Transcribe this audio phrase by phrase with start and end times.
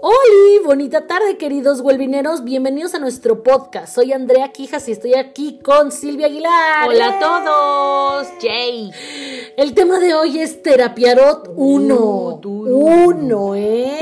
[0.00, 3.94] Hola, bonita tarde queridos huelvineros, bienvenidos a nuestro podcast.
[3.94, 6.88] Soy Andrea Quijas y estoy aquí con Silvia Aguilar.
[6.88, 8.92] Hola a todos, Jay.
[9.56, 12.40] El tema de hoy es Terapiarot 1.
[12.44, 13.98] Uno, ¿eh?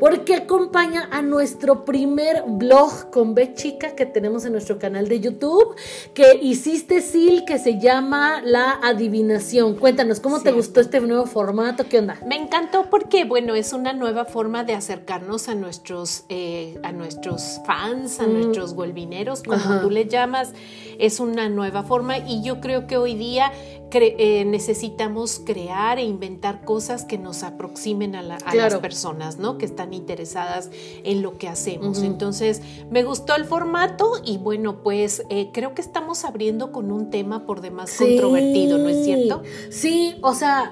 [0.00, 5.20] Porque acompaña a nuestro primer blog con B chica que tenemos en nuestro canal de
[5.20, 5.74] YouTube,
[6.14, 9.76] que hiciste, Sil, que se llama La Adivinación.
[9.76, 11.84] Cuéntanos, ¿cómo te gustó este nuevo formato?
[11.88, 12.18] ¿Qué onda?
[12.26, 17.60] Me encantó porque, bueno, es una nueva forma de acercarnos a nuestros, eh, a nuestros
[17.66, 18.32] fans, a Mm.
[18.32, 19.80] nuestros huelvineros, como Ajá.
[19.82, 20.52] tú les llamas.
[20.98, 23.52] Es una nueva forma y yo creo que hoy día
[23.90, 28.70] cre- eh, necesitamos crear e inventar cosas que nos aproximen a, la- a Claro.
[28.74, 29.58] las personas, ¿no?
[29.58, 30.70] Que están interesadas
[31.04, 32.02] en lo que hacemos.
[32.02, 37.10] Entonces, me gustó el formato y bueno, pues eh, creo que estamos abriendo con un
[37.10, 39.42] tema por demás controvertido, ¿no es cierto?
[39.70, 40.70] Sí, o sea,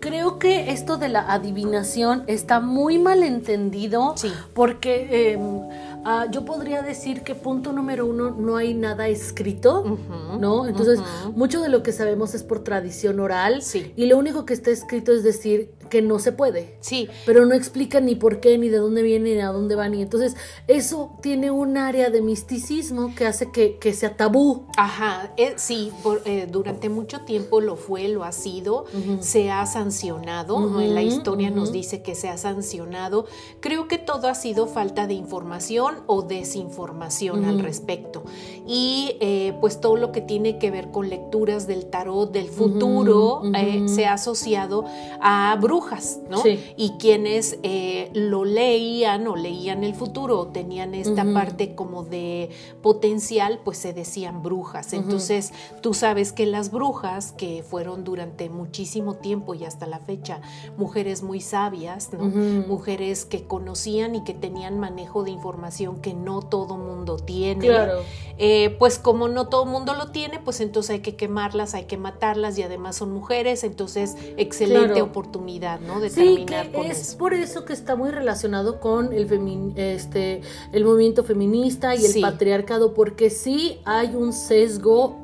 [0.00, 4.28] creo que esto de la adivinación está muy mal entendido Sí.
[4.54, 9.98] porque em, ah, yo podría decir que punto número uno, no hay nada escrito,
[10.38, 10.66] ¿no?
[10.66, 11.00] Entonces,
[11.34, 13.92] mucho de lo que sabemos es por tradición oral Sí.
[13.96, 16.76] y lo único que está escrito es decir que no se puede.
[16.80, 19.92] Sí, Pero no explica ni por qué, ni de dónde viene, ni a dónde van.
[19.94, 20.36] Y entonces
[20.68, 24.64] eso tiene un área de misticismo que hace que, que sea tabú.
[24.76, 28.84] Ajá, eh, sí, por- eh, durante mucho tiempo lo fue, lo ha sido,
[29.20, 30.80] se ha sancionado, ¿no?
[30.80, 33.26] en la historia nos dice que se ha sancionado.
[33.60, 38.22] Creo que todo ha sido falta de información o desinformación al respecto.
[38.66, 43.42] Y eh, pues todo lo que tiene que ver con lecturas del tarot, del futuro,
[43.86, 44.84] se ha asociado
[45.20, 45.79] a brujas,
[46.28, 46.42] ¿no?
[46.42, 46.72] Sí.
[46.76, 52.50] Y quienes eh, lo leían o leían el futuro o tenían esta parte como de
[52.82, 54.92] potencial, pues se decían brujas.
[54.92, 60.40] Entonces, tú sabes que las brujas, que fueron durante muchísimo tiempo y hasta la fecha,
[60.76, 62.24] mujeres muy sabias, ¿no?
[62.66, 67.66] Mujeres que conocían y que tenían manejo de información que no todo mundo tiene.
[67.66, 68.00] Claro.
[68.42, 71.98] Eh, pues como no todo mundo lo tiene, pues entonces hay que quemarlas, hay que
[71.98, 75.04] matarlas y además son mujeres, entonces excelente Claro.
[75.04, 76.00] oportunidad, ¿no?
[76.00, 76.16] De Sí,
[76.46, 77.18] terminar que con es eso.
[77.18, 79.28] por eso que está muy relacionado con el
[79.76, 80.40] este
[80.72, 85.16] el movimiento feminista y el patriarcado, porque sí hay un sesgo,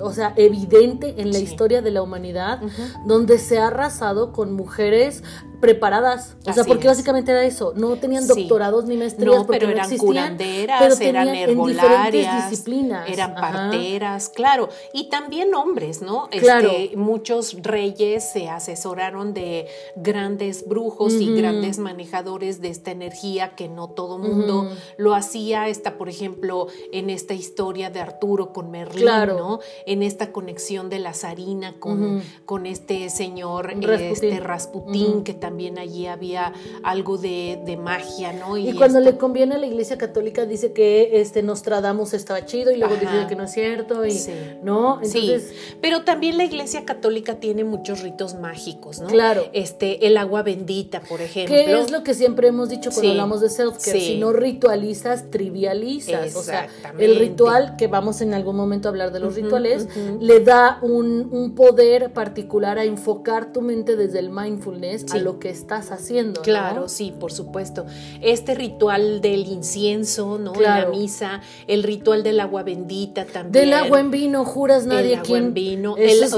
[0.00, 1.44] o sea, evidente en la Sí.
[1.44, 2.60] historia de la humanidad,
[3.06, 5.22] donde se ha arrasado con mujeres
[5.66, 6.92] preparadas, o sea, Así porque es.
[6.92, 8.28] básicamente era eso, no tenían Sí.
[8.42, 11.34] doctorados ni maestrías No, porque pero no eran existían, curanderas, pero eran tenían en
[11.64, 13.40] diferentes herbolarias, disciplinas, eran Ajá.
[13.52, 16.28] parteras, claro, y también hombres, ¿no?
[16.30, 16.70] Claro.
[16.70, 19.66] Este, muchos reyes se asesoraron de
[19.96, 25.68] grandes brujos y grandes manejadores de esta energía que no todo mundo lo hacía.
[25.68, 29.36] Está, por ejemplo, en esta historia de Arturo con Merlín, Claro.
[29.38, 29.60] ¿no?
[29.86, 33.90] En esta conexión de la zarina con, con este señor Rasputín.
[34.12, 36.52] este Rasputín, que también allí había
[36.82, 38.56] algo de, de magia, ¿no?
[38.56, 42.70] Y, cuando esto- le conviene a la iglesia católica dice que este Nostradamus estaba chido
[42.70, 43.00] y luego Ajá.
[43.12, 44.32] dice que no es cierto y Sí.
[44.62, 49.06] no, entonces sí, pero también la iglesia católica tiene muchos ritos mágicos, ¿no?
[49.08, 49.44] Claro.
[49.52, 51.54] Este, el agua bendita, por ejemplo.
[51.54, 53.08] ¿Qué es lo que siempre hemos dicho cuando Sí.
[53.10, 53.92] hablamos de self-care?
[53.92, 54.00] Sí.
[54.00, 56.34] Si no ritualizas, trivializas.
[56.36, 56.68] O sea,
[56.98, 59.88] el ritual, que vamos en algún momento a hablar de los rituales,
[60.20, 65.18] le da un, un poder particular a enfocar tu mente desde el mindfulness a Sí.
[65.36, 66.40] Lo que estás haciendo.
[66.40, 66.42] ¿no?
[66.42, 67.84] Claro, sí, por supuesto.
[68.22, 70.54] Este ritual del incienso, ¿no?
[70.54, 73.52] En la misa, el ritual del agua bendita también.
[73.64, 76.28] Del agua en vino, juras nadie el agua en vino, el, es la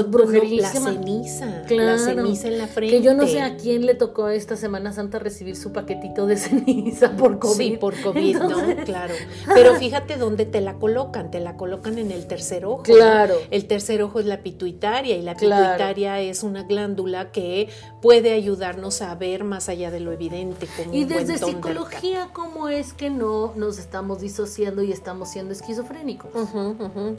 [0.71, 1.91] ceniza, Claro.
[1.91, 2.97] la ceniza en la frente.
[2.97, 6.37] Que yo no sé a quién le tocó esta Semana Santa recibir su paquetito de
[6.37, 7.55] ceniza por COVID.
[7.71, 8.83] Sí, por COVID, Entonces, ¿no?
[8.83, 9.13] Claro.
[9.53, 11.31] Pero fíjate dónde te la colocan.
[11.31, 12.77] Te la colocan en el tercer ojo.
[12.79, 12.83] ¿no?
[12.83, 13.35] Claro.
[13.51, 15.63] El tercer ojo es la pituitaria y la Claro.
[15.73, 17.69] pituitaria es una glándula que
[18.01, 20.67] puede ayudarnos a ver más allá de lo evidente.
[20.77, 25.53] Como Y un desde psicología, ¿cómo es que no nos estamos disociando y estamos siendo
[25.53, 26.31] esquizofrénicos?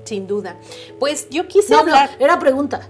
[0.04, 0.56] Sin duda.
[0.98, 2.10] Pues yo quise No, no, hablar.
[2.18, 2.88] era pregunta.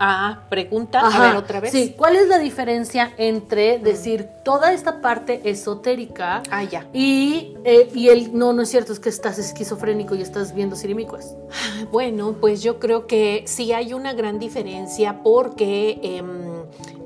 [0.00, 1.00] Ah, pregunta.
[1.04, 1.72] Ajá, A ver, otra vez.
[1.72, 6.88] Sí, ¿cuál es la diferencia entre decir toda esta parte esotérica Ah, ya.
[6.94, 10.74] y, eh, y el no, no es cierto, es que estás esquizofrénico y estás viendo
[10.74, 11.34] sirimicuas?
[11.92, 16.26] Bueno, pues yo creo que sí hay una gran diferencia porque em,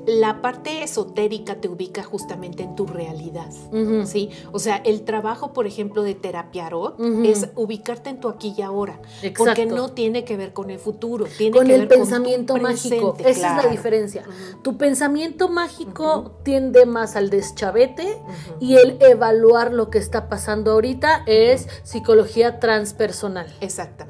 [0.05, 3.49] la parte esotérica te ubica justamente en tu realidad.
[4.05, 4.29] ¿sí?
[4.51, 7.23] O sea, el trabajo, por ejemplo, de terapiarot Ujú.
[7.23, 8.99] es ubicarte en tu aquí y ahora.
[9.21, 9.37] Exacto.
[9.45, 12.03] Porque no tiene que ver con el futuro, tiene con que el ver con tu
[12.03, 13.13] pensamiento mágico.
[13.13, 14.23] presente, Esa es la diferencia.
[14.61, 18.55] Tu pensamiento mágico tiende más al deschavete Ujú.
[18.59, 23.47] y el evaluar lo que está pasando ahorita es psicología transpersonal.
[23.61, 24.05] Exacto.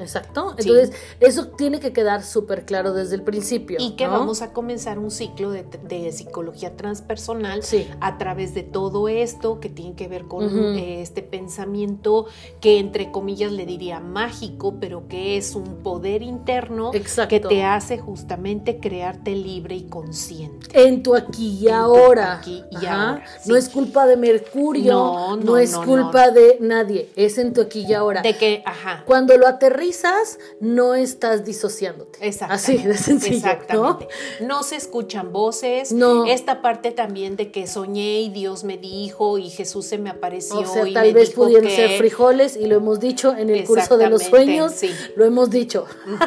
[0.58, 0.70] Sí.
[0.70, 3.78] Entonces, eso tiene que quedar súper claro desde el principio.
[3.80, 4.12] Y que ¿no?
[4.12, 7.88] vamos a comenzar un ciclo de, de psicología transpersonal Sí.
[8.02, 10.44] a través de todo esto que tiene que ver con
[10.78, 12.26] eh, este pensamiento
[12.60, 17.30] que entre comillas le diría mágico, pero que es un poder interno Exacto.
[17.30, 20.68] que te hace justamente crearte libre y consciente.
[20.86, 22.38] En tu aquí y En ahora.
[22.38, 23.10] aquí y Ajá.
[23.12, 23.50] ahora, sí.
[23.50, 24.92] No es culpa de Mercurio.
[24.94, 27.10] No, no, es no, culpa de nadie.
[27.16, 28.22] Es en tu aquí y ahora.
[28.22, 29.04] De que, ajá.
[29.06, 32.20] Cuando lo aterrizas, no estás disociándote.
[32.22, 32.72] Exactamente.
[32.72, 33.36] Así de sencillo.
[33.38, 34.08] Exactamente.
[34.42, 34.64] ¿no?
[34.64, 35.92] se escuchan voces.
[35.92, 36.26] No.
[36.26, 40.60] Esta parte también de que soñé y Dios me dijo y Jesús se me apareció
[40.60, 41.76] O sea, y tal me vez dijo pudieron que...
[41.76, 44.74] ser frijoles y lo hemos dicho en el curso de los sueños.
[44.74, 44.92] sí.
[45.16, 45.86] Lo hemos dicho.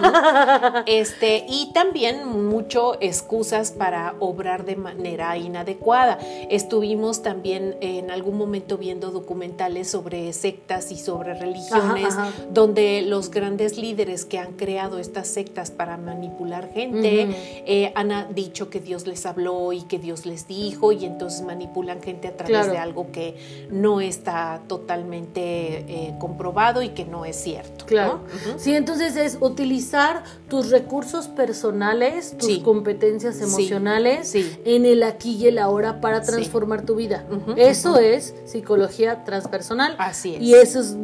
[0.86, 6.18] Este, y también mucho excusas para obrar de manera inadecuada.
[6.76, 12.32] Estuvimos también en algún momento viendo documentales sobre sectas y sobre religiones, Ajá, ajá.
[12.50, 17.28] donde los grandes líderes que han creado estas sectas para manipular gente
[17.64, 22.02] eh, han dicho que Dios les habló y que Dios les dijo, y entonces manipulan
[22.02, 22.72] gente a través Claro.
[22.72, 23.36] de algo que
[23.70, 25.40] no está totalmente
[25.88, 27.84] eh, comprobado y que no es cierto.
[27.84, 27.86] ¿no?
[27.86, 28.20] Claro.
[28.58, 32.60] Sí, entonces es utilizar tus recursos personales, tus Sí.
[32.60, 34.58] competencias emocionales Sí.
[34.66, 36.32] en el aquí y el ahora para Sí.
[36.56, 37.24] Transformar tu vida.
[37.56, 39.94] Eso es psicología transpersonal.
[39.98, 40.42] Así es.
[40.42, 40.94] Y eso es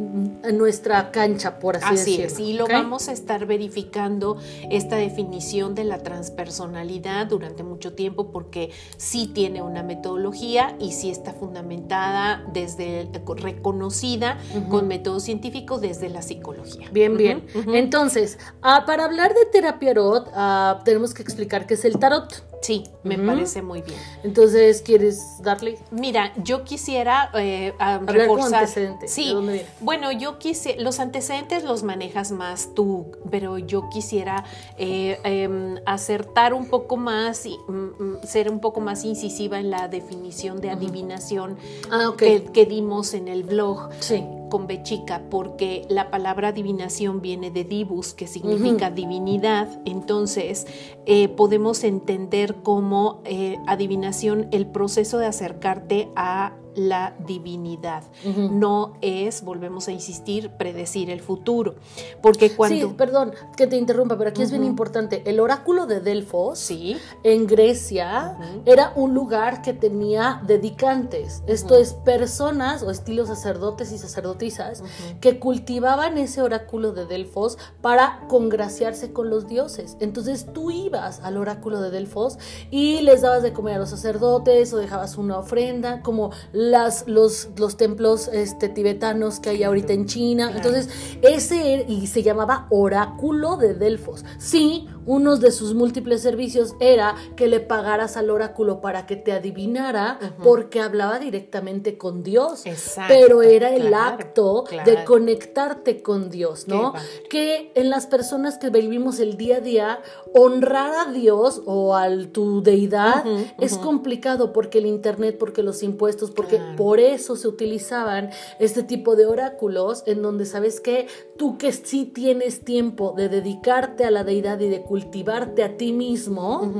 [0.53, 2.25] nuestra cancha, por así, Así decirlo.
[2.25, 4.37] es, y lo vamos a estar verificando
[4.69, 11.09] esta definición de la transpersonalidad durante mucho tiempo porque sí tiene una metodología y sí
[11.09, 14.37] está fundamentada desde reconocida
[14.69, 16.89] con métodos científicos desde la psicología.
[16.91, 17.45] Bien, bien.
[17.67, 22.52] Entonces, ah, para hablar de terapia tarot, ah, tenemos que explicar qué es el tarot.
[22.63, 23.99] Sí, me parece muy bien.
[24.23, 25.77] Entonces, ¿quieres darle?
[25.91, 28.61] Mira, yo quisiera eh, con reforzar.
[28.61, 29.67] antecedentes, Sí, ¿de dónde viene?
[29.81, 34.45] bueno, yo quise, los antecedentes los manejas más tú, pero yo quisiera
[34.77, 39.69] eh, em, acertar un poco más y mm, mm, ser un poco más incisiva en
[39.69, 41.57] la definición de adivinación
[41.91, 44.23] Ah, que dimos en el blog Sí.
[44.53, 49.81] Con B chica, porque la palabra adivinación viene de divus, que significa divinidad.
[49.83, 50.67] Entonces,
[51.07, 58.03] eh, podemos entender como eh, adivinación el proceso de acercarte a la divinidad.
[58.23, 61.75] No es, volvemos a insistir, predecir el futuro.
[62.21, 62.89] Porque cuando...
[62.89, 65.23] Sí, perdón que te interrumpa, pero aquí es bien importante.
[65.25, 71.93] El oráculo de Delfos Sí, en Grecia era un lugar que tenía dedicantes, esto es
[71.93, 74.83] personas o estilos sacerdotes y sacerdotisas
[75.19, 79.97] que cultivaban ese oráculo de Delfos para congraciarse con los dioses.
[79.99, 82.37] Entonces tú ibas al oráculo de Delfos
[82.71, 86.31] y les dabas de comer a los sacerdotes o dejabas una ofrenda, como
[86.71, 90.51] las, los, los templos este, tibetanos que hay ahorita en China.
[90.55, 90.89] Entonces
[91.21, 94.25] ese y se llamaba oráculo de Delfos.
[94.37, 99.31] Sí, uno de sus múltiples servicios era que le pagaras al oráculo para que te
[99.31, 102.65] adivinara porque hablaba directamente con Dios.
[102.65, 104.89] Exacto, Pero era el claro, acto claro.
[104.91, 106.93] de conectarte con Dios, ¿no?
[107.29, 109.99] Que en las personas que vivimos el día a día,
[110.33, 113.25] honrar a Dios o a tu deidad
[113.59, 116.75] es complicado porque el internet, porque los impuestos, porque Claro.
[116.75, 118.29] por eso se utilizaban
[118.59, 121.07] este tipo de oráculos en donde sabes que
[121.37, 125.91] tú que sí tienes tiempo de dedicarte a la deidad y de cultivarte a ti
[125.91, 126.71] mismo,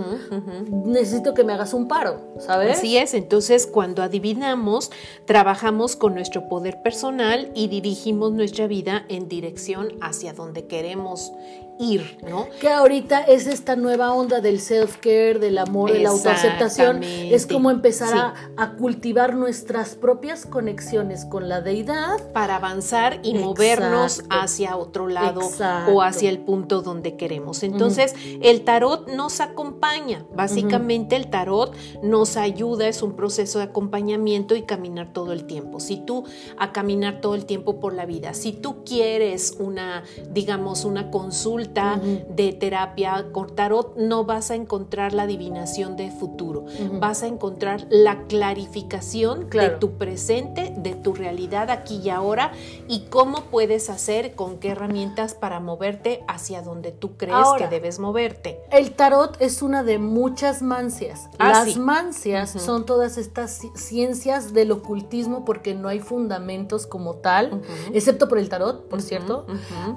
[0.85, 2.77] necesito que me hagas un paro, ¿sabes?
[2.77, 4.91] Así es, entonces cuando adivinamos,
[5.25, 11.31] trabajamos con nuestro poder personal y dirigimos nuestra vida en dirección hacia donde queremos
[11.79, 12.47] ir, ¿no?
[12.59, 17.03] Que ahorita es esta nueva onda del self-care, del amor, de la autoaceptación.
[17.03, 18.17] Es como empezar Sí.
[18.17, 22.31] a, a cultivar nuestras propias conexiones con la deidad.
[22.33, 23.45] Para avanzar y Exacto.
[23.47, 25.93] movernos hacia otro lado Exacto.
[25.93, 27.63] o hacia el punto donde queremos.
[27.63, 30.25] Entonces, el tarot nos acompaña.
[30.35, 35.79] Básicamente, el tarot nos ayuda, es un proceso de acompañamiento y caminar todo el tiempo.
[35.79, 36.23] Si tú
[36.57, 41.62] a caminar todo el tiempo por la vida, si tú quieres una, digamos, una consulta
[41.71, 46.65] De terapia con tarot, no vas a encontrar la adivinación de futuro.
[46.99, 49.73] Vas a encontrar la clarificación Claro.
[49.73, 52.51] de tu presente, de tu realidad aquí y ahora
[52.87, 57.65] y cómo puedes hacer, con qué herramientas para moverte hacia donde tú crees Ahora.
[57.69, 58.59] que debes moverte.
[58.71, 61.29] El tarot es una de muchas mancias.
[61.39, 61.79] Ah, Las sí.
[61.79, 67.61] mancias son todas estas ci- ciencias del ocultismo porque no hay fundamentos como tal,
[67.93, 69.45] excepto por el tarot, por cierto,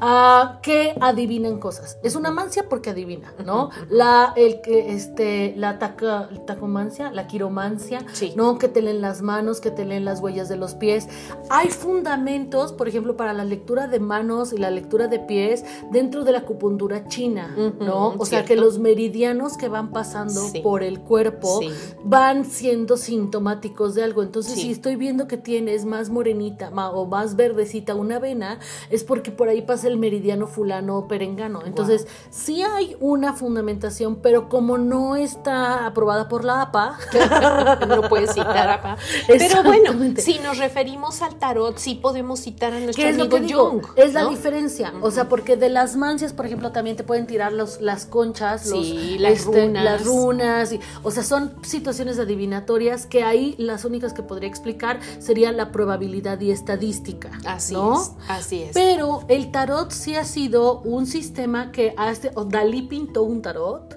[0.01, 1.99] ah, que adivinan cosas.
[2.03, 3.71] Es una mancia porque adivina, ¿no?
[3.89, 8.59] La, el que, este, la taca, tacomancia, la quiromancia, ¿no?
[8.59, 11.09] Que te leen las manos, que te leen las huellas de los pies.
[11.51, 16.25] Hay fundamentos, por ejemplo, para la lectura de manos y la lectura de pies dentro
[16.25, 18.15] de la acupuntura china, ¿no?
[18.19, 21.61] O sea, que los meridianos que van pasando por el cuerpo
[22.05, 24.23] van siendo sintomáticos de algo.
[24.23, 28.59] Entonces, si estoy viendo que tienes más morenita o más verdecita una vena,
[28.91, 31.46] es porque por ahí pasa el meridiano fulano o perengano.
[31.65, 36.99] Entonces, sí hay una fundamentación, pero como no está aprobada por la APA,
[37.89, 38.97] no puedes citar APA.
[39.27, 43.39] Pero bueno, si nos referimos al tarot, sí podemos citar a nuestro amigo
[43.71, 43.87] Jung.
[43.97, 44.93] Es la diferencia.
[45.01, 48.67] O sea, porque de las mancias, por ejemplo, también te pueden tirar los, las conchas,
[48.67, 48.87] los,
[49.19, 49.85] las, este, runas.
[49.85, 50.73] las runas.
[50.73, 55.73] Y, o sea, son situaciones adivinatorias que ahí las únicas que podría explicar sería la
[55.73, 57.31] probabilidad y estadística.
[57.45, 58.01] Así ¿no?
[58.01, 58.11] es.
[58.29, 58.71] Así es.
[58.73, 61.36] Pero el tarot sí ha sido un sistema
[61.73, 63.95] que hace, Dalí pintó un tarot,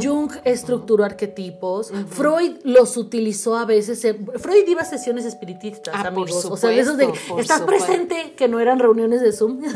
[0.00, 4.06] Jung estructuró arquetipos, Freud los utilizó a veces.
[4.38, 6.44] Freud iba a sesiones espiritistas, ah, amigos.
[6.44, 9.62] o sea, esos de estás presente, que no eran reuniones de Zoom.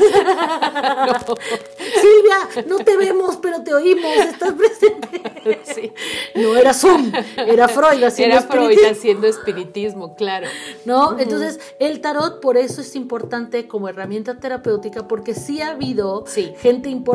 [1.96, 5.23] Silvia, no te vemos, pero te oímos, estás presente.
[6.35, 10.49] No era Zoom, era Freud haciendo era Freud haciendo espiritismo, claro.
[10.85, 11.16] ¿No?
[11.18, 16.25] Entonces, el tarot por eso es importante como herramienta terapéutica, porque sí ha habido
[16.61, 17.05] gente importante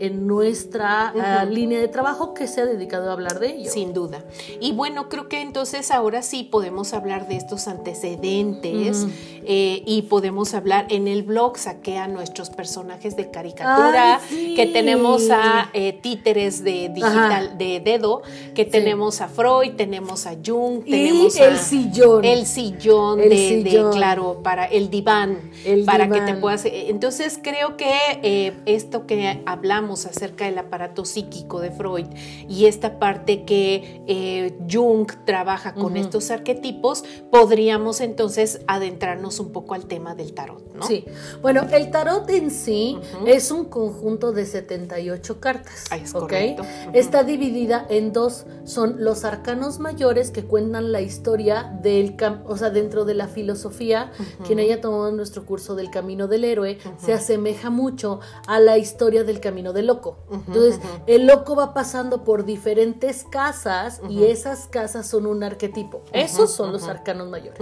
[0.00, 3.70] en nuestra ah, línea de trabajo que se ha dedicado a hablar de ello.
[3.70, 4.24] Sin duda.
[4.60, 9.06] Y bueno, creo que entonces ahora sí podemos hablar de estos antecedentes
[9.44, 15.30] eh, y podemos hablar en el blog, saqué a nuestros personajes de caricatura, que tenemos
[15.30, 18.22] a eh, títeres de digital, de dedo,
[18.54, 22.24] que tenemos a Freud, tenemos a Jung, tenemos el sillón.
[22.24, 25.38] El sillón, de, claro, para el diván,
[25.86, 26.64] para que te puedas.
[26.64, 32.06] Eh, entonces creo que eh, esto que hablamos acerca del aparato psíquico de Freud
[32.48, 39.74] y esta parte que eh, Jung trabaja con estos arquetipos, podríamos entonces adentrarnos un poco
[39.74, 40.82] al tema del tarot, ¿no?
[40.82, 41.04] Sí.
[41.42, 45.84] Bueno, el tarot en sí es un conjunto de 78 cartas.
[45.90, 46.62] Ah, es correcto.
[46.92, 48.46] Está dividida en dos.
[48.64, 52.16] Son los arcanos mayores que cuentan la historia del,
[52.46, 54.12] o sea, dentro de la filosofía,
[54.46, 59.17] quien haya tomado nuestro curso del camino del héroe, se asemeja mucho a la historia
[59.24, 60.18] del camino del loco.
[60.30, 66.02] Entonces, el loco va pasando por diferentes casas y esas casas son un arquetipo.
[66.12, 67.60] Esos son los arcanos mayores.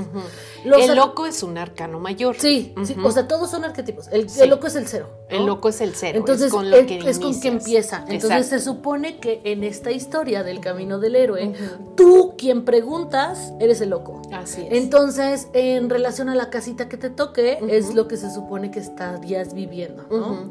[0.64, 2.36] el loco es un arcano mayor.
[2.38, 4.08] Sí, sí, o sea, todos son arquetipos.
[4.08, 5.08] El, loco es el cero.
[5.28, 6.18] El loco es el cero.
[6.18, 8.04] Entonces, es con, lo que, es con que empieza.
[8.08, 11.52] Entonces, se supone que en esta historia del camino del héroe,
[11.96, 14.22] tú quien preguntas, eres el loco.
[14.32, 14.72] Así es.
[14.72, 18.80] Entonces, en relación a la casita que te toque, es lo que se supone que
[18.80, 20.50] estarías viviendo, ¿no?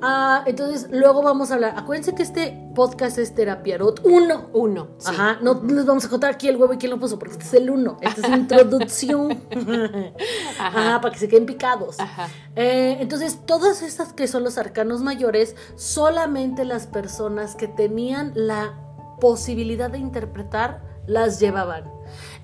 [0.00, 1.74] Ah, entonces, luego vamos a hablar.
[1.76, 4.50] Acuérdense que este podcast es Terapiarot 1.
[4.52, 4.88] Uno.
[5.04, 5.38] Ajá.
[5.42, 7.54] No les vamos a contar aquí el huevo y quién lo puso, porque este es
[7.54, 7.98] el 1.
[8.00, 9.42] Esta es introducción.
[10.58, 11.00] Ajá.
[11.00, 12.00] para que se queden picados.
[12.00, 12.28] Ajá.
[12.56, 18.74] Eh, entonces, todas estas que son los arcanos mayores, solamente las personas que tenían la
[19.20, 21.84] posibilidad de interpretar las llevaban.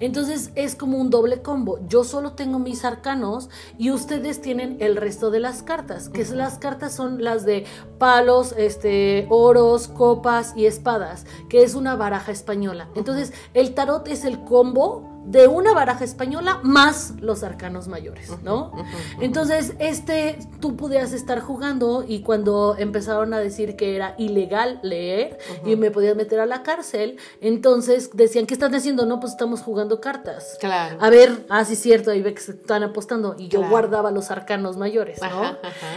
[0.00, 1.78] Entonces es como un doble combo.
[1.88, 6.59] Yo solo tengo mis arcanos y ustedes tienen el resto de las cartas, que las
[6.59, 7.64] cartas son las de
[7.99, 12.88] palos, este, oros, copas y espadas, que es una baraja española.
[12.95, 18.73] Entonces el tarot es el combo de una baraja española más los arcanos mayores, ¿no?
[19.21, 25.38] Entonces, este, tú pudieras estar jugando y cuando empezaron a decir que era ilegal leer
[25.67, 29.05] y me podías meter a la cárcel, entonces decían, ¿qué están haciendo?
[29.05, 30.57] No, pues estamos jugando cartas.
[30.61, 30.99] Claro.
[31.00, 34.30] A ver, ah, sí, cierto, ahí ve que se están apostando y yo guardaba los
[34.30, 35.57] arcanos mayores, ¿no?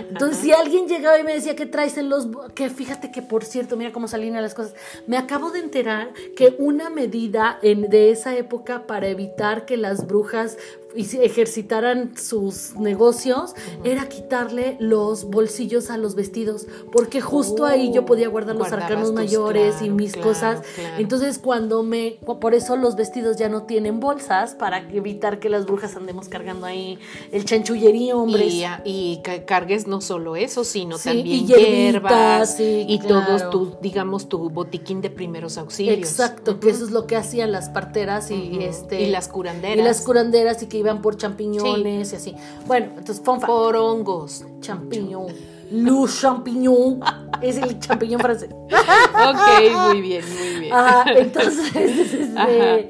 [0.10, 2.28] entonces, si alguien llegaba y me decía, ¿qué traes en los...
[2.56, 4.74] que fíjate que, por cierto, mira cómo salían las cosas,
[5.08, 10.08] me acabo de enterar que una medida en, de esa época para evitar que las
[10.08, 10.58] brujas
[10.96, 18.28] ejercitaran sus negocios era quitarle los bolsillos a los vestidos, porque justo ahí yo podía
[18.28, 20.62] guardar los arcanos mayores y mis cosas.
[20.98, 25.66] Entonces cuando me, por eso los vestidos ya no tienen bolsas para evitar que las
[25.66, 27.00] brujas andemos cargando ahí
[27.32, 28.48] el chanchullerío, hombre.
[28.84, 35.10] Y, cargues no solo eso, sino también hierbas y todos tu, digamos, tu botiquín de
[35.10, 35.98] primeros auxilios.
[35.98, 39.78] Exacto, que eso es lo que hacían las parteras y, este y las curanderas.
[39.78, 42.36] Y las curanderas y que iban por champiñones y así.
[42.68, 44.46] Bueno, entonces, fun Por hongos.
[44.60, 45.28] Champiñón.
[45.72, 47.00] Luz champiñón.
[47.42, 48.50] es el champiñón francés.
[48.70, 50.74] ok, muy bien, muy bien.
[51.16, 52.90] entonces, este,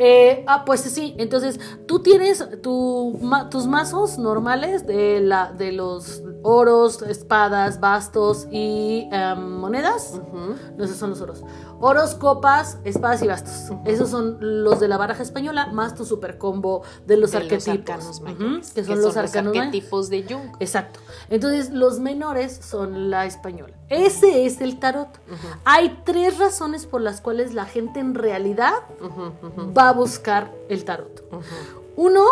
[0.00, 3.18] eh, ah, pues sí, entonces tú tienes tu,
[3.50, 10.18] tus mazos normales de, la, de los oros, espadas, bastos y em, monedas.
[10.76, 11.44] No, esos son los oros.
[11.78, 13.76] Oros, copas, espadas y bastos.
[13.84, 18.22] Esos son los de la baraja española, más tu super combo de los arquetipos.
[18.74, 20.56] que son, los, arquetipos de Jung.
[20.58, 21.00] Exacto.
[21.28, 23.74] Entonces, los menores son la española.
[23.90, 25.20] Ese es el tarot.
[25.66, 28.72] Hay tres razones por las cuales la gente en realidad
[29.76, 31.22] va a buscar el tarot.
[31.98, 32.22] Uno,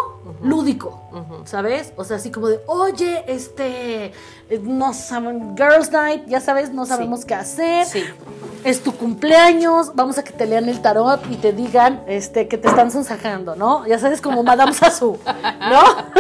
[0.45, 1.93] lúdico, ¿sabes?
[1.97, 4.13] O sea, así como de, oye, este,
[4.63, 7.85] no saben, Girls Night, ya sabes, no sabemos qué hacer.
[7.85, 8.05] Sí.
[8.65, 12.59] Es tu cumpleaños, vamos a que te lean el tarot y te digan este, que
[12.59, 13.87] te están sonsajando, ¿no?
[13.87, 15.19] Ya sabes, como Madame Sassou,
[15.61, 16.17] ¿no?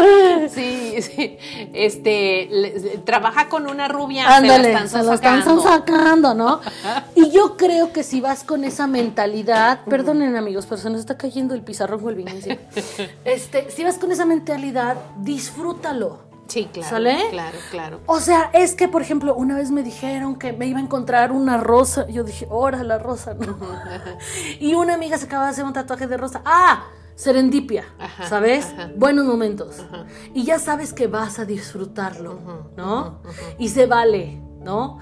[0.48, 1.38] Sí, sí.
[1.72, 6.34] Este, trabaja con una rubia, Ándale, se la están sonsacando.
[6.34, 6.60] ¿no?
[7.14, 11.16] Y yo creo que si vas con esa mentalidad, perdonen amigos, pero se nos está
[11.16, 12.26] cayendo el pizarrón o el vino
[13.24, 16.25] este, si vas con esa mentalidad, disfrútalo.
[16.48, 16.88] Sí, claro.
[16.88, 17.18] ¿Sale?
[17.30, 18.00] Claro, claro.
[18.06, 21.32] O sea, es que, por ejemplo, una vez me dijeron que me iba a encontrar
[21.32, 22.06] una rosa.
[22.08, 23.34] Yo dije, ¡hora la rosa!
[23.34, 23.58] ¿no?
[24.60, 26.42] y una amiga se acaba de hacer un tatuaje de rosa.
[26.44, 26.86] ¡Ah!
[27.16, 27.86] Serendipia,
[28.28, 28.74] ¿sabes?
[28.94, 29.76] Buenos momentos.
[30.34, 33.22] Y ya sabes que vas a disfrutarlo, ¿no?
[33.58, 34.45] Y se vale.
[34.66, 34.98] ¿No?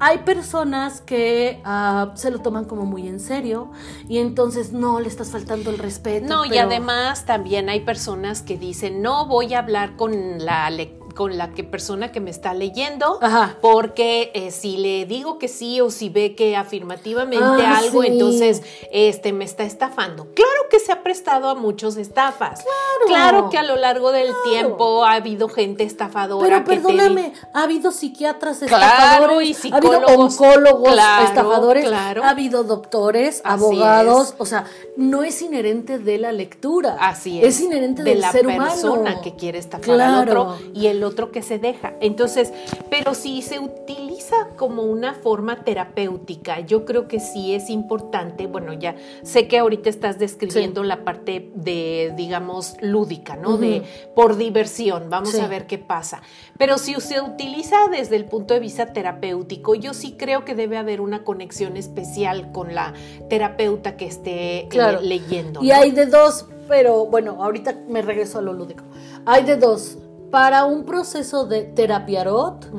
[0.00, 3.70] hay personas que ah, se lo toman como muy en serio
[4.08, 6.26] y entonces no le estás faltando el respeto.
[6.26, 11.01] No, y además también hay personas que dicen, no voy a hablar con la lectura
[11.14, 13.18] con la que persona que me está leyendo,
[13.60, 18.62] porque eh, si le digo que sí o si ve que afirmativamente ah, algo, entonces
[18.90, 20.28] este me está estafando.
[20.34, 22.64] Claro que se ha prestado a muchos estafas.
[23.06, 26.64] Claro, que a lo largo del tiempo ha habido gente estafadora.
[26.64, 34.46] Pero perdóname, ha habido psiquiatras estafadores, ha habido oncólogos estafadores, ha habido doctores, abogados, o
[34.46, 34.64] sea,
[34.96, 36.96] no es inherente de la lectura.
[37.00, 37.56] Así es.
[37.56, 41.30] Es inherente de del la ser persona que quiere estafar al otro y el otro
[41.30, 41.94] que se deja.
[42.00, 42.52] Entonces,
[42.90, 48.72] pero si se utiliza como una forma terapéutica, yo creo que sí es importante, bueno,
[48.72, 53.56] ya sé que ahorita estás describiendo la parte de, digamos, lúdica, ¿no?
[53.56, 53.82] De
[54.14, 56.22] por diversión, vamos a ver qué pasa.
[56.58, 60.76] Pero si se utiliza desde el punto de vista terapéutico, yo sí creo que debe
[60.76, 62.94] haber una conexión especial con la
[63.28, 65.62] terapeuta que esté eh, leyendo.
[65.62, 68.84] Y hay de dos, pero bueno, ahorita me regreso a lo lúdico.
[69.24, 69.98] Hay de dos
[70.32, 72.72] para un proceso de terapiarot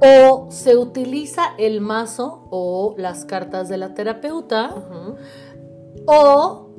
[0.00, 4.74] o se utiliza el mazo o las cartas de la terapeuta
[6.06, 6.70] o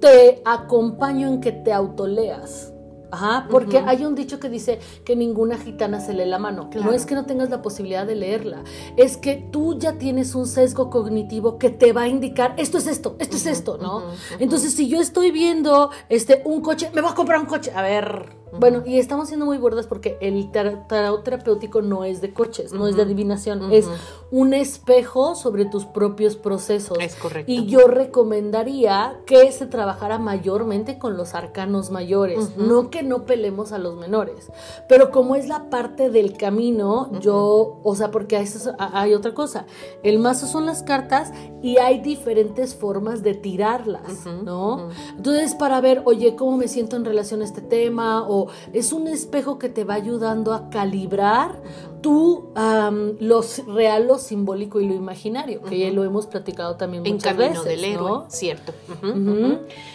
[0.00, 2.72] te acompaño en que te autoleas.
[3.12, 6.70] Ajá, porque hay un dicho que dice que ninguna gitana se lee la mano.
[6.74, 8.64] No es que no tengas la posibilidad de leerla,
[8.96, 12.86] es que tú ya tienes un sesgo cognitivo que te va a indicar esto es
[12.86, 14.02] esto, esto es esto, ¿no?
[14.40, 17.70] Entonces, si yo estoy viendo este un coche, me voy a comprar un coche.
[17.76, 22.32] A ver, bueno, y estamos siendo muy burdas porque el tarot terapéutico no es de
[22.32, 23.88] coches, no es de adivinación, es
[24.30, 26.98] un espejo sobre tus propios procesos.
[27.00, 27.50] Es correcto.
[27.50, 33.72] Y yo recomendaría que se trabajara mayormente con los arcanos mayores, no que no pelemos
[33.72, 34.50] a los menores,
[34.88, 38.46] pero como es la parte del camino, yo, o sea, porque hay,
[38.78, 39.66] hay otra cosa,
[40.02, 44.88] el mazo son las cartas y hay diferentes formas de tirarlas, ¿no?
[45.16, 48.26] Entonces, para ver, oye, ¿cómo me siento en relación a este tema?
[48.28, 48.41] O
[48.72, 51.60] es un espejo que te va ayudando a calibrar
[52.02, 57.32] tú lo real, lo simbólico y lo imaginario, que ya lo hemos platicado también muchas
[57.32, 58.72] en camino del héroe, cierto.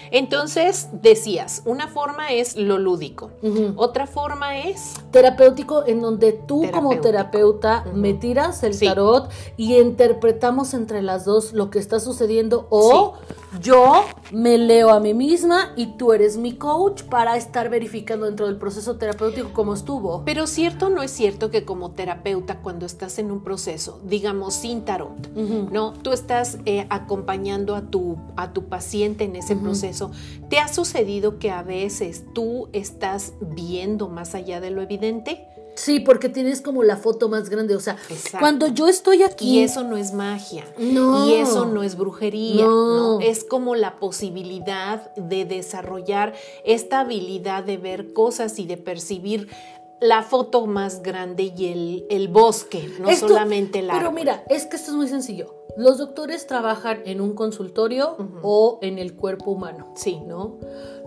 [0.10, 3.30] Entonces, decías, una forma es lo lúdico,
[3.76, 4.96] otra forma es...
[5.12, 11.54] Terapéutico, en donde tú como terapeuta me tiras el tarot y interpretamos entre las dos
[11.54, 13.16] lo que está sucediendo o
[13.62, 18.46] yo me leo a mí misma y tú eres mi coach para estar verificando dentro
[18.46, 20.24] del proceso terapéutico cómo estuvo.
[20.26, 24.86] Pero cierto no es cierto que como terapeuta cuando estás en un proceso, digamos sin
[24.86, 25.92] tarot, ¿no?
[25.92, 30.12] Tú estás eh, acompañando a tu, a tu paciente en ese proceso.
[30.50, 35.46] ¿Te ha sucedido que a veces tú estás viendo más allá de lo evidente?
[35.78, 37.76] Sí, porque tienes como la foto más grande.
[37.76, 37.98] O sea,
[38.40, 39.60] cuando yo estoy aquí.
[39.60, 40.66] Y eso no es magia.
[40.80, 41.28] No.
[41.28, 42.66] Y eso no es brujería.
[42.66, 43.20] No.
[43.22, 46.34] Es como la posibilidad de desarrollar
[46.66, 49.50] esta habilidad de ver cosas y de percibir
[50.00, 53.94] la foto más grande y el, bosque, no solamente la.
[53.94, 55.56] Pero mira, es que esto es muy sencillo.
[55.76, 59.94] Los doctores trabajan en un consultorio o en el cuerpo humano.
[59.96, 60.20] Sí.
[60.26, 60.58] ¿No?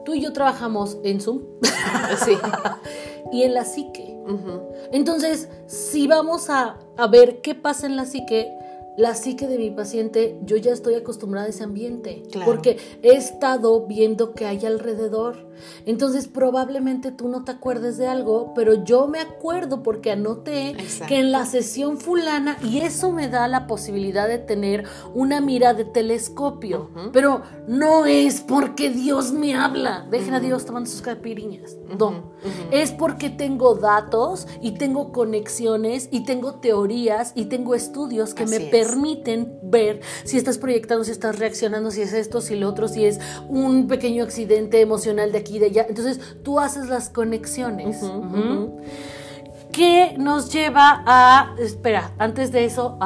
[0.04, 1.42] Tú y yo trabajamos en Zoom.
[2.24, 2.38] sí.
[3.32, 4.16] y en la psique.
[4.92, 8.52] Entonces, si vamos a, a ver qué pasa en la psique,
[8.96, 13.86] la psique de mi paciente, yo ya estoy acostumbrada a ese ambiente, porque he estado
[13.86, 15.48] viendo que hay alrededor.
[15.84, 20.74] Entonces probablemente tú no te acuerdes de algo, pero yo me acuerdo porque anoté
[21.06, 25.74] que en la sesión fulana, y eso me da la posibilidad de tener una mira
[25.74, 31.76] de telescopio, pero no es porque Dios me habla, dejen a Dios tomando sus capiriñas,
[31.98, 32.32] no,
[32.70, 38.60] es porque tengo datos y tengo conexiones y tengo teorías y tengo estudios que me
[38.60, 38.89] permiten
[39.62, 43.20] ver si estás proyectando, si estás reaccionando, si es esto, si lo otro, si es
[43.48, 45.86] un pequeño accidente emocional de aquí y de allá.
[45.88, 47.98] Entonces tú haces las conexiones.
[49.72, 51.54] Que nos lleva a.
[51.58, 52.98] Espera, antes de eso,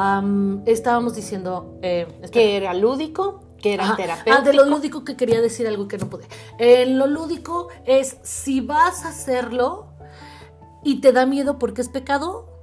[0.65, 1.77] estábamos diciendo.
[1.81, 4.37] Eh, que era lúdico que era terapéutico.
[4.37, 6.25] Ah, de lo lúdico que quería decir algo que no pude.
[6.59, 9.87] Eh, lo lúdico es si vas a hacerlo
[10.83, 12.54] y te da miedo porque es pecado,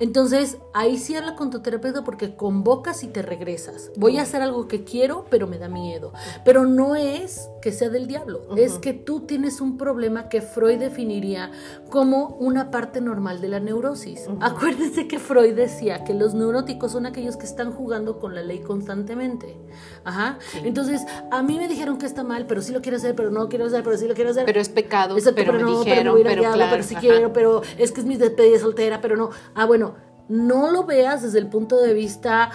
[0.00, 3.90] entonces, ahí sí habla con tu terapeuta porque convocas y te regresas.
[3.96, 6.12] Voy a hacer algo que quiero, pero me da miedo.
[6.44, 10.80] Pero no es que sea del diablo, es que tú tienes un problema que Freud
[10.80, 11.50] definiría
[11.88, 14.26] como una parte normal de la neurosis.
[14.42, 18.58] Acuérdense que Freud decía que los neuróticos son aquellos que están jugando con la ley
[18.58, 19.56] constantemente.
[20.04, 20.38] Ajá.
[20.62, 23.48] Entonces, a mí me dijeron que está mal, pero sí lo quiero hacer, pero no
[23.48, 24.44] quiero hacer, pero sí lo quiero hacer.
[24.44, 28.06] Pero es pecado, pero, me dijeron, pero, claro, pero sí quiero, pero es que es
[28.06, 29.30] mi despedida soltera, pero no.
[29.54, 29.94] Ah, bueno,
[30.28, 32.50] no lo veas desde el punto de vista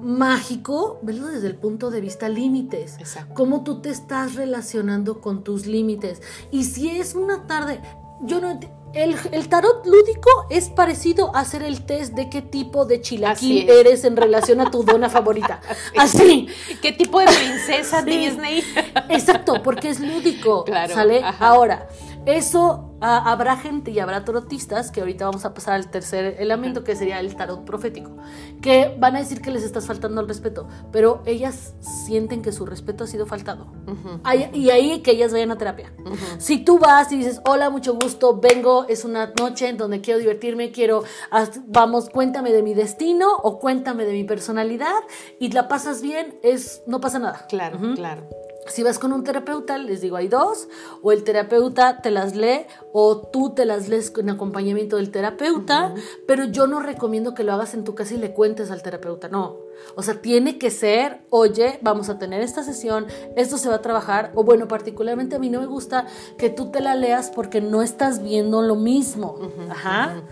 [0.00, 2.96] mágico, velo desde el punto de vista límites.
[2.98, 3.34] Exacto.
[3.34, 6.22] Cómo tú te estás relacionando con tus límites.
[6.50, 7.80] Y si es una tarde,
[8.22, 8.58] yo no
[8.92, 13.70] el, el, tarot lúdico es parecido a hacer el test de qué tipo de chilaquil
[13.70, 15.60] eres en relación a tu dona favorita.
[15.96, 16.48] Así.
[16.82, 18.64] ¿Qué tipo de princesa Disney?
[19.08, 20.64] Exacto, porque es lúdico.
[20.64, 20.92] Claro.
[20.92, 21.22] ¿Sale?
[21.38, 21.88] Ahora,
[22.26, 26.94] eso habrá gente y habrá tarotistas, que ahorita vamos a pasar al tercer elemento, que
[26.94, 28.10] sería el tarot profético,
[28.60, 32.66] que van a decir que les estás faltando al respeto, pero ellas sienten que su
[32.66, 33.68] respeto ha sido faltado.
[34.52, 35.92] y ahí que ellas vayan a terapia.
[36.38, 40.20] Si tú vas y dices, hola, mucho gusto, vengo, es una noche en donde quiero
[40.20, 41.04] divertirme, quiero,
[41.66, 45.00] vamos, cuéntame de mi destino o cuéntame de mi personalidad
[45.38, 47.46] y la pasas bien, es, no pasa nada.
[47.48, 48.28] Claro, claro.
[48.70, 50.68] Si vas con un terapeuta, les digo, hay dos,
[51.02, 55.94] o el terapeuta te las lee o tú te las lees con acompañamiento del terapeuta,
[56.26, 59.28] pero yo no recomiendo que lo hagas en tu casa y le cuentes al terapeuta,
[59.28, 59.69] no.
[59.96, 63.82] O sea, tiene que ser, oye, vamos a tener esta sesión, esto se va a
[63.82, 66.06] trabajar, o bueno, particularmente a mí no me gusta
[66.38, 69.36] que tú te la leas porque no estás viendo lo mismo.
[69.70, 70.22] Ajá.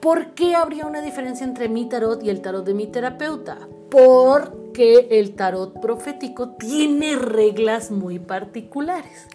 [0.00, 3.58] ¿Por qué habría una diferencia entre mi tarot y el tarot de mi terapeuta?
[3.90, 9.26] porque el tarot profético tiene reglas muy particulares.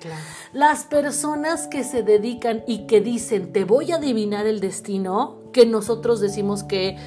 [0.54, 5.66] Las personas que se dedican y que dicen, te voy a adivinar el destino, que
[5.66, 6.98] nosotros decimos que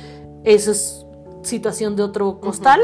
[0.44, 1.06] eso es
[1.48, 2.80] situación de otro costal,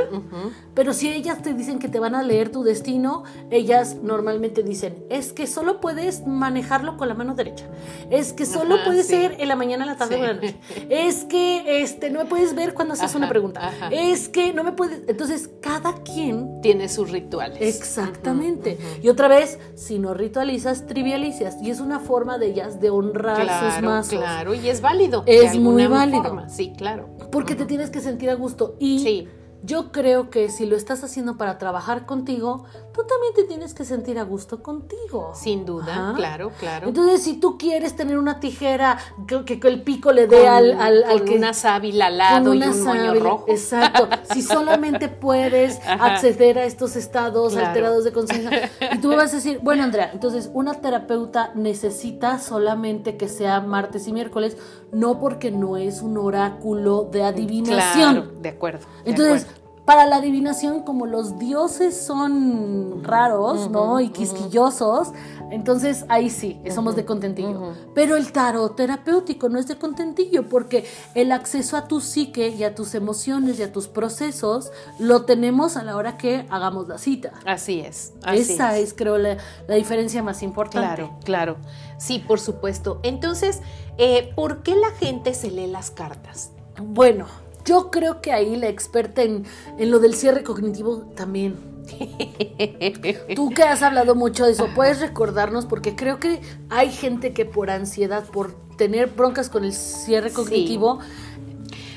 [0.74, 5.04] pero si ellas te dicen que te van a leer tu destino, ellas normalmente dicen,
[5.10, 7.66] es que solo puedes manejarlo con la mano derecha,
[8.10, 10.56] es que solo puede ser en la mañana, en la tarde o en la noche,
[10.88, 14.72] es que este, no me puedes ver cuando haces una pregunta, es que no me
[14.72, 17.60] puedes, entonces cada quien tiene sus rituales.
[17.60, 18.78] Exactamente.
[19.02, 23.36] Y otra vez, si no ritualizas, trivializas, y es una forma de ellas de honrar
[23.36, 24.18] sus mazos.
[24.18, 25.22] Claro, y es válido.
[25.26, 26.44] Es muy válido.
[26.48, 27.08] Sí, claro.
[27.30, 28.76] Porque te tienes que sentir a gusto.
[28.78, 29.28] Y
[29.64, 32.64] yo creo que si lo estás haciendo para trabajar contigo,
[32.94, 35.32] tú también te tienes que sentir a gusto contigo.
[35.34, 36.88] Sin duda, claro, claro.
[36.88, 41.34] Entonces, si tú quieres tener una tijera que, el pico le dé al, al, con
[41.34, 43.44] una sábila al lado y un moño rojo.
[43.48, 44.08] Exacto.
[44.32, 49.36] si solamente puedes acceder a estos estados alterados de conciencia, y tú me vas a
[49.36, 54.56] decir, bueno, Andrea, entonces una terapeuta necesita solamente que sea martes y miércoles,
[54.92, 58.14] no porque no es un oráculo de adivinación.
[58.14, 58.86] Claro, de acuerdo.
[59.04, 59.48] entonces,
[59.84, 64.00] para la adivinación, como los dioses son raros, ¿no?
[64.00, 65.12] Y quisquillosos,
[65.50, 67.74] entonces ahí sí, somos de contentillo.
[67.94, 72.64] Pero el tarot terapéutico no es de contentillo, porque el acceso a tu psique y
[72.64, 76.96] a tus emociones y a tus procesos lo tenemos a la hora que hagamos la
[76.96, 77.32] cita.
[77.44, 78.14] Así es.
[78.32, 79.36] Esa es, creo, la,
[79.68, 81.02] diferencia más importante.
[81.02, 81.56] Claro, claro.
[81.98, 83.00] Sí, por supuesto.
[83.02, 83.60] Entonces,
[83.98, 86.52] eh, ¿por qué la gente se lee las cartas?
[86.82, 87.26] Bueno,
[87.64, 89.44] yo creo que ahí la experta en,
[89.78, 91.56] lo del cierre cognitivo también.
[93.36, 95.66] Tú que has hablado mucho de eso, ¿puedes recordarnos?
[95.66, 101.00] Porque creo que hay gente que por ansiedad, por tener broncas con el cierre cognitivo,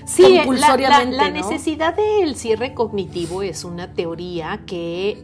[0.07, 5.21] Sí, la, la, necesidad del cierre cognitivo es una teoría que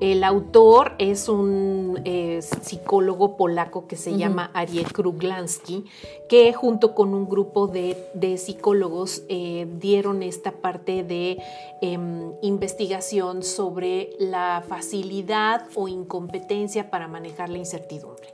[0.00, 5.84] el autor es un eh, psicólogo polaco que se llama Ariel Kruglansky,
[6.28, 11.38] que junto con un grupo de, psicólogos eh, dieron esta parte de
[11.80, 18.28] em, investigación sobre la facilidad o incompetencia para manejar la incertidumbre.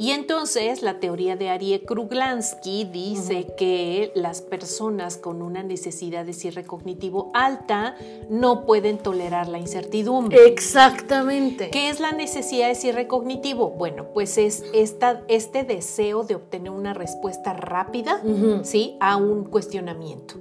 [0.00, 6.34] Y entonces la teoría de Arie Kruglansky dice que las personas con una necesidad de
[6.34, 7.96] cierre cognitivo alta
[8.30, 10.46] no pueden tolerar la incertidumbre.
[10.46, 11.70] Exactamente.
[11.70, 13.70] ¿Qué es la necesidad de cierre cognitivo?
[13.70, 18.22] Bueno, pues es esta, este deseo de obtener una respuesta rápida
[18.62, 18.96] ¿sí?
[19.00, 20.36] a un cuestionamiento.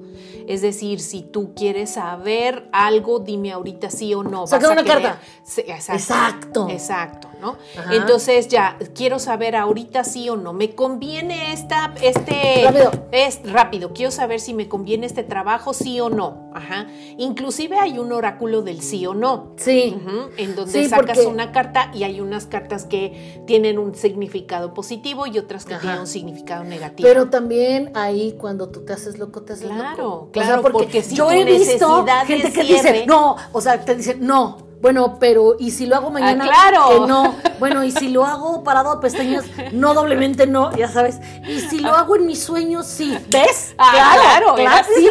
[0.47, 4.45] Es decir, si tú quieres saber algo, dime ahorita sí o no.
[4.45, 5.19] Saca una carta.
[5.57, 6.69] exacto.
[6.69, 7.57] Exacto, ¿no?
[7.91, 10.53] Entonces ya, quiero saber ahorita sí o no.
[10.53, 12.63] ¿Me conviene esta, este...
[12.63, 12.91] Rápido.
[13.11, 13.93] Es rápido.
[13.93, 16.51] Quiero saber si me conviene este trabajo, sí o no.
[16.53, 16.87] Ajá.
[17.17, 19.53] Inclusive hay un oráculo del sí o no.
[19.57, 19.95] Sí.
[20.37, 25.37] en donde sacas una carta y hay unas cartas que tienen un significado positivo y
[25.37, 27.07] otras que tienen un significado negativo.
[27.07, 29.77] Pero también ahí cuando tú te haces loco, te haces loco.
[29.77, 34.66] Claro, Claro, porque, yo he visto gente que dice, no, o sea, te dice, no,
[34.81, 36.45] bueno, pero ¿y si lo hago mañana?
[36.45, 37.07] Ah, claro.
[37.07, 37.35] no.
[37.59, 39.45] Bueno, ¿y si lo hago parado a pestañas?
[39.71, 41.19] No, doblemente no, ya sabes.
[41.47, 42.85] ¿Y si lo hago en mis sueños?
[42.85, 43.17] Sí.
[43.29, 43.73] ¿Ves?
[43.77, 45.09] Ah, claro, claro, sí.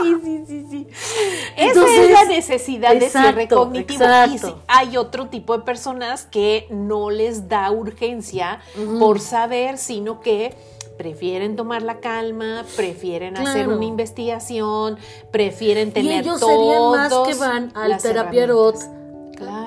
[0.02, 0.86] sí, sí, sí, sí.
[1.56, 4.04] Esa es la necesidad de cierre cognitivo.
[4.04, 8.60] Y hay otro tipo de personas que no les da urgencia
[8.98, 10.54] por saber, sino que
[11.02, 14.98] prefieren tomar la calma, prefieren hacer una investigación,
[15.32, 18.46] prefieren tener y ellos serían más que van al terapia
[19.34, 19.61] Claro.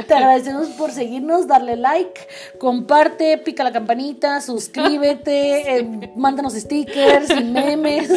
[0.07, 2.21] Te agradecemos por seguirnos, darle like,
[2.59, 8.11] comparte, pica la campanita, suscríbete, eh, mándanos stickers y memes.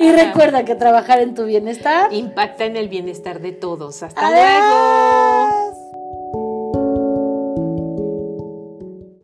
[0.00, 2.12] y recuerda que trabajar en tu bienestar.
[2.12, 4.02] Impacta en el bienestar de todos.
[4.02, 4.40] Hasta ¡Adiós!
[4.40, 5.35] luego.